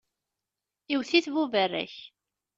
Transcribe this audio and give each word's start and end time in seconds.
Iwwet-it 0.93 1.27
buberrak. 1.33 1.95